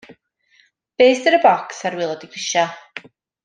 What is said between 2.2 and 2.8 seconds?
y grisia'?